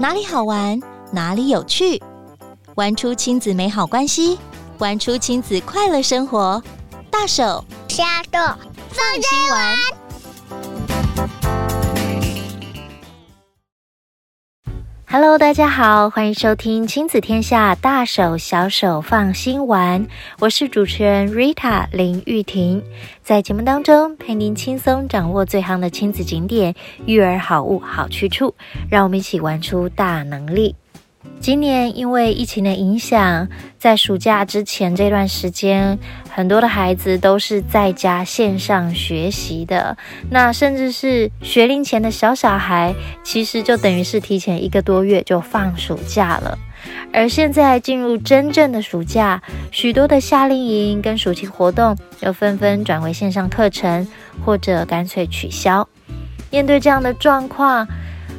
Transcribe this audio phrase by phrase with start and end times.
[0.00, 0.80] 哪里好玩，
[1.12, 2.02] 哪里有趣，
[2.74, 4.38] 玩出亲子美好关系，
[4.78, 6.62] 玩出亲子快乐生活。
[7.10, 8.38] 大手虾豆
[8.88, 9.99] 放心玩。
[15.12, 20.06] Hello，大家好，欢迎收听亲子天下大手小手放心玩。
[20.38, 22.80] 我是主持人 Rita 林玉婷，
[23.20, 28.54] 在节目当中陪您轻松掌握最夯的亲子景点、育儿好物、好去处，
[28.88, 30.76] 让我们一起玩出大能力。
[31.38, 33.48] 今年因为疫情的影响，
[33.78, 35.98] 在暑假之前这段时间，
[36.28, 39.96] 很多的孩子都是在家线上学习的。
[40.30, 46.58] 那甚至是学龄前的小小孩，其实就等于是提前一个多月就放暑假了。
[47.12, 54.06] 而现在进入真正的暑假，许多的夏令营跟暑期活动又纷纷转为线上课程，
[54.44, 55.88] 或者干脆取消。
[56.50, 57.88] 面对这样的状况，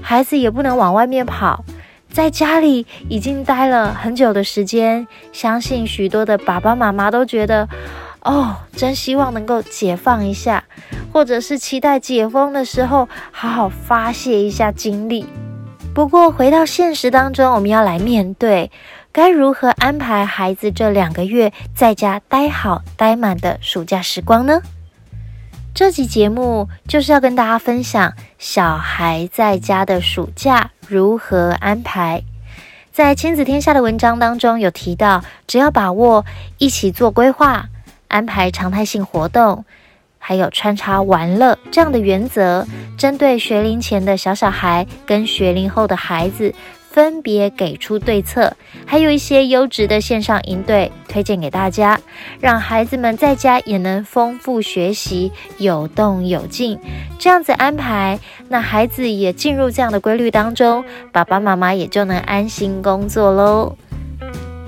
[0.02, 1.66] 孩子也不能往外面跑。
[2.12, 7.68] 在家里已经待了很久的时间，相信许多的爸爸妈妈都觉得，
[8.22, 10.64] 哦，真希望能够解放一下，
[11.14, 15.26] 或者是期待解封的时候好好发泄一下精力。
[15.94, 18.70] 不过回到现实当中，我们要来面对，
[19.12, 24.62] 该如何安排孩子这两个月在家待好待满的暑假时光呢？
[25.82, 32.22] 这集节目就是要跟大家分享小孩在家的暑假如何安排。
[32.92, 36.24] 在亲子天下的文章当中有提到，只要把握
[36.60, 37.66] 一起做规划、
[38.10, 39.66] 安排常态性活动，
[40.20, 42.64] 还有穿插玩乐这样的原则，
[42.96, 46.54] 针对学龄前的小小孩跟学龄后的孩子。
[46.92, 48.54] 分别给出对策，
[48.86, 51.98] 还有一些优质的线上营队推荐给大家，
[52.42, 56.78] 让孩子们在家也能丰富学习，有动有静。
[57.18, 58.20] 这样子安排，
[58.50, 63.78] 那孩子也进入这样的规律当中，爸爸妈妈也就能安心工作喽。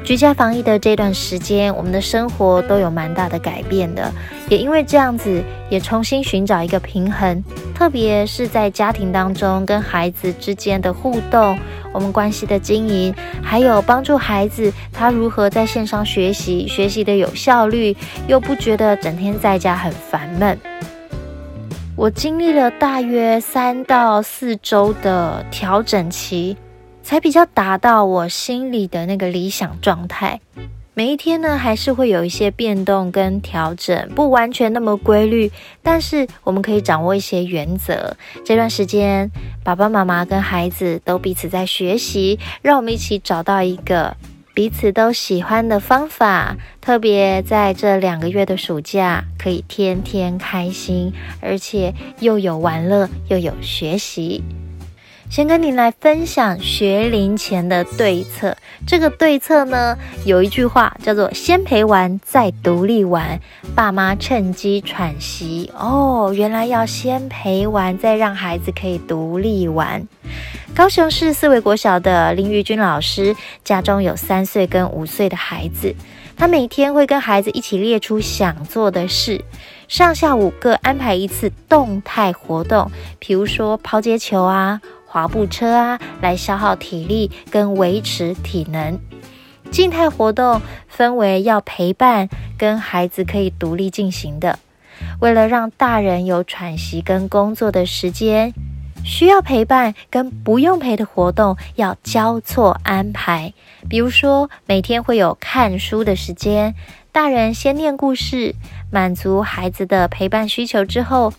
[0.03, 4.11] 居家防疫的这段时间，我们的生活都有蛮大的改变的，
[4.49, 7.41] 也因为这样子，也重新寻找一个平衡，
[7.73, 11.57] 特别是在家庭当中跟孩子之间的互动，
[11.93, 17.95] 我们关系的经营，还有帮助孩子他如何在线上学习，学习的有效率，
[18.27, 20.59] 又不觉得整天在家很烦闷。
[21.95, 26.57] 我经历了大约三到四周的调整期。
[27.03, 30.39] 才比较达到我心里的那个理想状态。
[30.95, 38.15] 每一天呢，还是会有一些变动跟调整，不完全那么规律，但是我们可以掌握一些原则。
[38.45, 39.31] 这段时间，
[39.63, 44.15] 爸爸妈妈跟孩子都彼此在学习，让我们一起找到一个
[44.53, 46.55] 彼此都喜欢的方法。
[46.79, 51.11] 特别在这两个月的暑假，可以天天开心，
[51.41, 54.43] 而且又有玩乐，又有学习。
[55.33, 58.55] 先跟你来分享学龄前的对策。
[58.85, 63.39] 这个对策呢，有一句话叫做“先陪玩，再独立玩”，
[63.73, 65.71] 爸妈趁机喘息。
[65.75, 70.07] 哦，原来要先陪玩，再让孩子可以独立玩。
[70.75, 75.95] 高雄市四维国小的林玉君老师家中有三岁跟五岁的孩子，
[76.37, 79.43] 他每天会跟孩子一起列出想做的事，
[79.87, 84.79] 上下午各安排一次动态活动，比如说抛接球啊。
[85.13, 88.99] 滑步车啊，来消耗体力跟维持体能。
[89.69, 94.57] 静态活动分为要陪伴跟孩子可以独立进行的。
[95.21, 98.55] 为了让大人有喘息跟工作的时间，
[99.05, 103.53] 需要陪伴跟不用陪的活动要交错安排。
[103.87, 106.73] 比如说，每天会有看书的时间，
[107.11, 108.55] 大人先念故事，
[108.89, 111.31] 满足孩子的陪伴需求之后。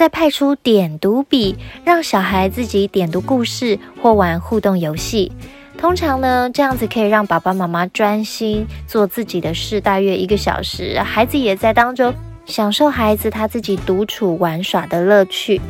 [0.00, 5.30] 再派出点读笔，让小孩自己点读故事或玩互动游戏。
[5.76, 12.14] 通常呢，这样子可以让爸爸妈妈专心做自己的事，大约一个小时，孩子也在当中
[12.46, 15.60] 享受孩子他自己独处玩耍的乐趣。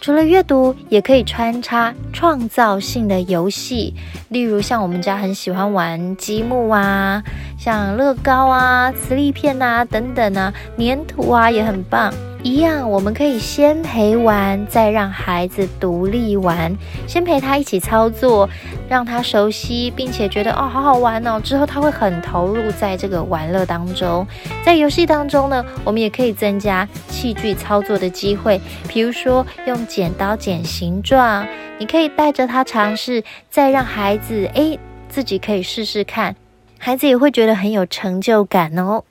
[0.00, 3.92] 除了阅读，也可以穿插创造性的游戏，
[4.28, 7.20] 例如像我们家很喜欢玩积木啊，
[7.58, 12.14] 像乐高啊、磁力片啊等等啊，粘土啊也很棒。
[12.44, 16.76] 一样，我们可以先陪玩，再让孩子独立玩。
[17.06, 18.46] 先陪他一起操作，
[18.86, 21.40] 让他熟悉，并且觉得哦，好好玩哦。
[21.42, 24.26] 之后他会很投入在这个玩乐当中。
[24.62, 31.46] 在游戏当中呢，我们也可以增加器具操作的机会，比如说用剪刀剪形状。
[31.78, 36.36] 你可以带着他尝试，再让孩子诶自己可以试试看，
[36.76, 39.02] 孩子也会觉得很有成就感哦。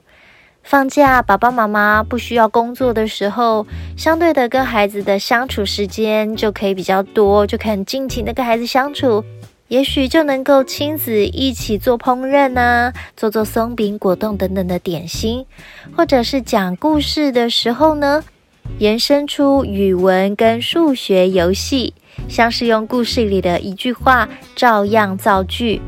[0.63, 3.67] 放假，爸爸妈妈不需要工作的时候，
[3.97, 9.23] 相对的跟孩子的相处时间就可以比较多，就可以尽情的跟孩子相处。
[9.67, 15.45] 也许就能够亲子一起做烹饪啊，做做松饼、果冻等等的点心，
[15.95, 18.23] 或者是讲故事的时候呢，
[18.79, 21.93] 延伸出语文跟数学游戏，
[22.29, 25.81] 像是用故事里的一句话照样造句。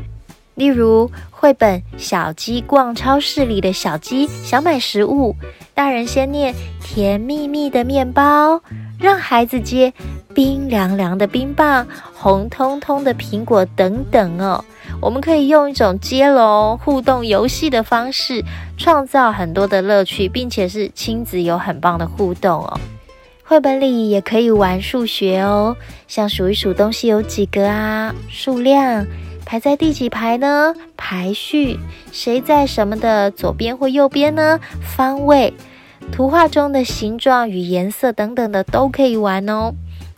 [0.56, 5.36] 例如，绘本《小鸡逛超市》里的小鸡想买食物，
[5.74, 8.62] 大人先念“甜蜜蜜的面包”，
[8.98, 9.94] 让孩子接
[10.34, 11.86] “冰凉凉的冰棒”、
[12.16, 14.64] “红彤彤的苹果”等等哦。
[15.02, 18.42] 我们可以用一种接龙互动游戏的方式，
[18.78, 22.80] 创造很多的乐趣，并且是亲子有很棒的互动哦。
[23.44, 25.76] 绘本里也可以玩数学哦，
[26.08, 29.06] 像数一数东西有几个啊，数量。
[29.46, 30.74] 排在第几排呢？
[30.98, 31.80] 排序，
[32.12, 34.60] 谁在什么的左边或右边呢？
[34.82, 35.54] 方位，
[36.12, 39.74] 图画中的形状与颜色等等的都可以玩哦。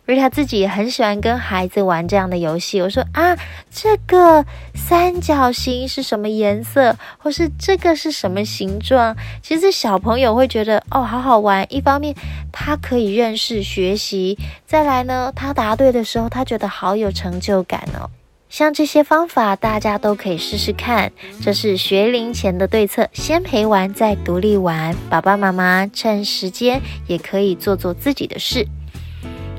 [0.05, 2.81] 瑞塔自己也很喜欢跟孩子玩这样的游戏。
[2.81, 3.37] 我说啊，
[3.69, 9.13] 这个三角形是什么颜色，或是这个是什么形状？
[9.43, 11.65] 其实小朋友会觉得哦，好好玩。
[11.69, 12.15] 一方面，
[12.53, 18.09] 他可以认识学习；再来呢，他答对的时候，他觉得好有成就感哦。
[18.57, 21.11] 像这些方法，大家都可以试试看。
[21.43, 24.95] 这是学龄前的对策，先陪玩再独立玩。
[25.11, 28.65] 爸爸妈妈趁时间也可以做做自己的事。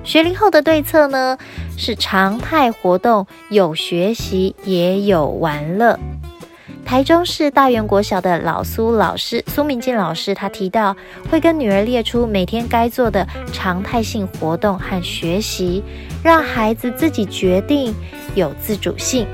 [0.02, 1.38] 学龄后的对策呢，
[1.76, 5.96] 是常态活动，有学习也有玩乐。
[6.88, 10.96] 台中市大园国小的老苏老师苏明静老师，他提到
[11.30, 15.84] 会跟女儿列出每天该做的常态性活动和学习，
[16.22, 17.94] 让孩子自己决定，
[18.34, 19.26] 有自主性。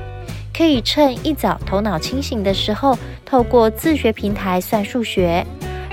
[0.53, 5.41] 可以趁一早头脑清醒的时候，透过自学平台算数学，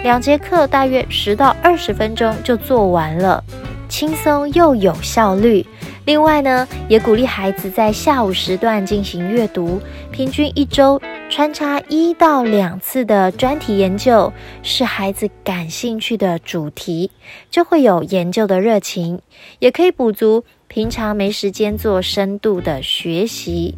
[0.02, 3.40] 两节课大约十到二十分钟就做完了，
[3.88, 5.64] 轻松又有效率。
[6.06, 9.80] 另外呢，也鼓励孩子在下午时段进行阅读，
[10.10, 11.00] 平均一周
[11.32, 14.30] 穿插一到两次的专题研究，
[14.62, 17.10] 是孩子感兴趣的主题，
[17.50, 19.18] 就会有研究的热情，
[19.58, 23.74] 也可以补足平常没时间做深度的学习。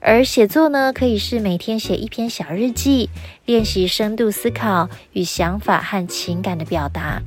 [0.00, 3.10] 而写作呢，可以是每天写一篇小日记，
[3.44, 7.20] 练习深度思考与想法和情感的表达。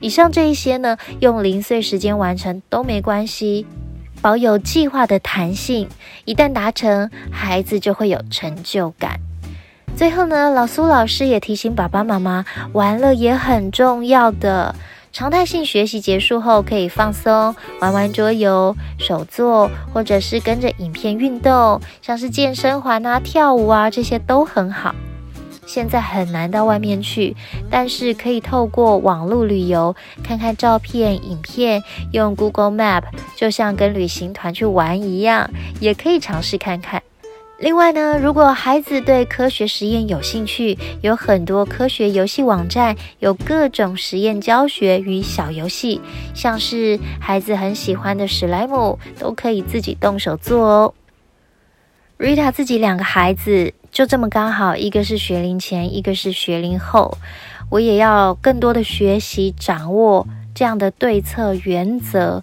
[0.00, 3.64] 以上这一些呢，用零碎时间完成都没关系。
[4.24, 5.86] 保有计划的弹性，
[6.24, 9.20] 一旦达成，孩子就会有成就感。
[9.94, 12.42] 最后呢，老苏老师也提醒爸爸妈妈，
[12.72, 14.74] 玩乐也很重要的。
[15.12, 24.94] 常态性学习结束后，可以放松，玩玩桌游、手作，或者是跟着影片运动，像是健身环啊、跳舞啊，这些都很好。
[25.66, 27.34] 现在很难到外面去，
[27.70, 31.82] 但是可以透过网络旅游，看看照片、影片，
[32.12, 33.04] 用 Google Map，
[33.36, 35.50] 就像跟旅行团去玩一样，
[35.80, 37.02] 也可以尝试看看。
[37.58, 46.00] 另外呢，如果孩子对科学实验有兴趣，有很多科学游戏网站，有各种实验教学与小游戏，
[46.34, 50.94] 像是孩子很喜欢的史莱姆，都可以自己动手做哦。
[52.18, 53.72] Rita 自己两个孩子。
[53.94, 57.16] 就这么刚好，一个是学龄前，一个是学龄后，
[57.70, 62.42] 我也要更多的学习掌握这样的对策原则。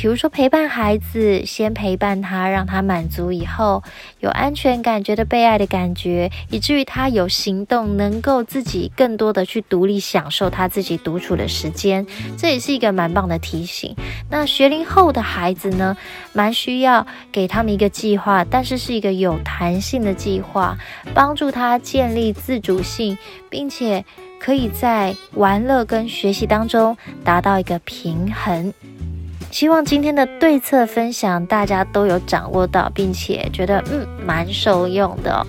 [0.00, 3.82] 比如说陪伴孩子，先陪伴他，让他满足以后
[4.20, 12.06] 有安全感，觉得被爱的感觉，以至于他有行动，能够自己更多的去独立享受他自己独处的时间，
[12.36, 13.92] 这也是一个蛮棒的提醒。
[14.30, 15.96] 那学龄后的孩子呢，
[16.32, 20.78] 蛮需要给他们一个计划，但是是一个有弹性的计划，
[21.12, 23.18] 帮助他建立自主性，
[23.50, 24.04] 并且
[24.38, 28.72] 可以在玩乐跟学习当中达到一个平衡。
[29.50, 35.44] 希望今天的对策分享大家都有掌握到，并且觉得嗯蛮受用的。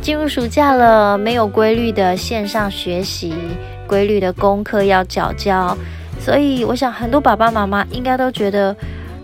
[0.00, 3.34] 进入暑假了，没有规律的线上学习，
[3.86, 5.76] 规律的功课要缴交，
[6.20, 8.74] 所以我想很多爸爸妈妈应该都觉得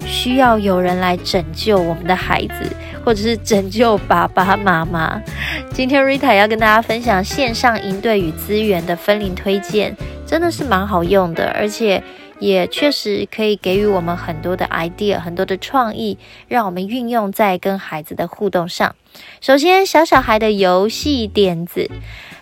[0.05, 2.71] 需要有人来拯救我们的孩子，
[3.05, 5.23] 或者是拯救爸爸妈妈。
[5.73, 9.95] 今天 Rita 要跟大家分享线上营队与资源的分龄推荐，
[10.27, 12.03] 真的是蛮好用的，而且。
[12.38, 18.95] 也确实可以给予我们很多的 idea，很多的创意，让我们运用在跟孩子的互动上。
[19.40, 21.90] 首先，小小孩的游戏点子，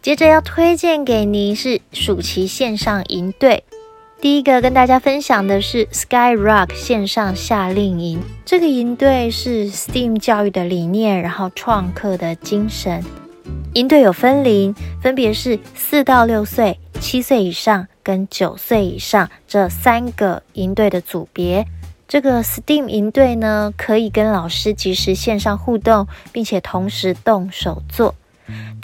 [0.01, 3.65] 接着要推荐给您是暑期线上营队。
[4.25, 13.03] 第一个跟大家分享的是 Sky Rock 线上夏令营，这个营队是 STEAM 教育的理念，然后创客的精神。
[13.73, 21.63] 营队有分龄，分别是四到六岁、七岁以上跟九岁以上这三个营队的组别。
[22.07, 28.15] 这个 STEAM 营队呢，可以跟老师即时线上互动，并且同时动手做。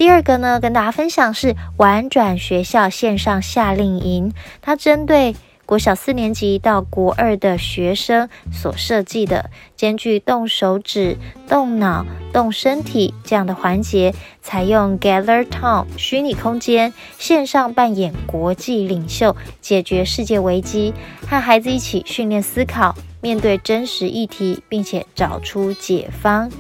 [0.02, 5.36] 第二个呢，跟大家分享是玩转学校线上夏令营，它针对
[5.68, 11.18] 国小四年级到国二的学生所设计的，兼具动手指、
[11.48, 12.04] 动脑、
[12.34, 20.96] 动身体这样的环节，采用 Gather Town 虚拟空间，线上扮演国际领袖，解决世界危机，
[21.30, 26.52] 和孩子一起训练思考，面对真实议题，并且找出解方。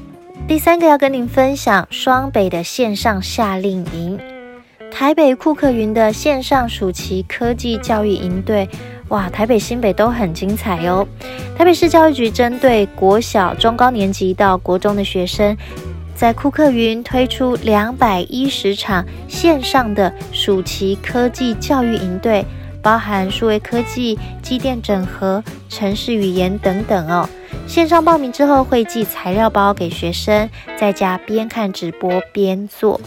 [0.47, 4.19] 第三个要跟您分享双北的线上夏令营，
[4.91, 8.67] 台北库克云的线上暑期科技教育营队，
[9.07, 11.07] 哇，台北新北都很精彩哦。
[11.57, 15.55] 台北市教育局针对国小中高年级到国中的学生，
[16.13, 22.45] 在库克云推出两百一十场线上的暑期科技教育营队，
[22.81, 27.27] 包含数位科技、机电整合、程式语言等等哦。
[27.67, 32.99] 线上报名之后会寄材料包给学生，在家边看直播边做。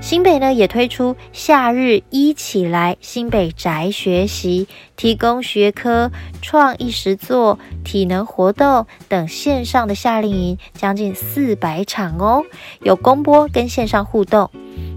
[0.00, 4.66] 新北呢也推出夏日一起来新北宅学习，
[4.96, 12.42] 提供学科、创意实作、体能活动等线上的夏令营，将近四百场哦，
[12.80, 14.50] 有公播跟线上互动。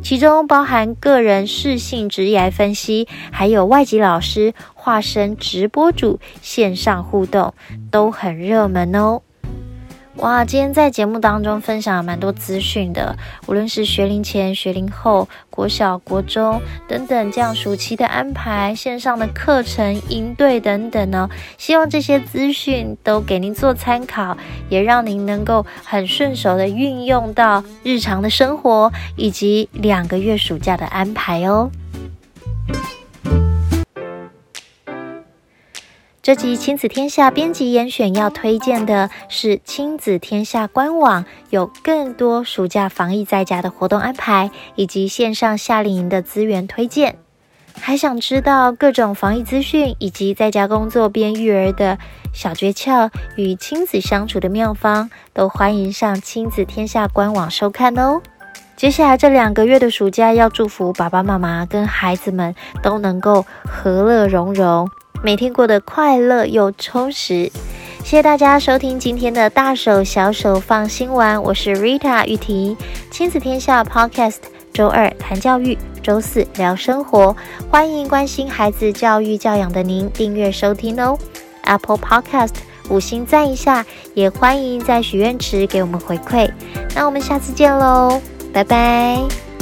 [0.04, 7.54] 其中包含个人视性职业分析，还有外籍老师化身直播主线上互动，
[7.90, 9.22] 都很热门哦。
[10.18, 13.18] 哇，今天在节目当中分享了蛮多资讯的，
[13.48, 21.28] 无论是学龄前、学龄后、国小、国中等等这样暑期的安排、线上的课程、营队等等呢，
[21.58, 24.38] 希望这些资讯都给您做参考，
[24.70, 31.72] 也让您能够很顺手的运用到日常的生活以及两个月暑假的安排哦。
[36.24, 47.18] 这集亲子天下编辑严选要推荐的是亲子天下官网，有更多暑假防疫在家的活动安排，以及线上夏令营的资源推荐。
[47.74, 51.98] 还想知道各种防疫资讯，以及在家工作边育儿的
[52.32, 58.22] 小诀窍与亲子相处的妙方，都欢迎上亲子天下官网收看哦。
[58.78, 64.90] 接下来这两个月的暑假，要祝福爸爸妈妈跟孩子们都能够和乐融融。
[65.24, 67.50] 每天过得快乐又充实，
[68.04, 72.76] 谢谢大家收听今天的大手小手放心玩，我是 Rita 玉婷，
[73.10, 74.40] 亲子天下 Podcast，
[74.74, 77.34] 周二谈教育，周四聊生活，
[77.72, 81.18] 欢迎关心孩子教育教养的您订阅收听哦
[81.62, 82.56] ，Apple Podcast
[82.90, 86.52] 五星赞一下，也欢迎在许愿池给我们回馈，
[86.94, 89.53] 那我们下次见喽，拜拜。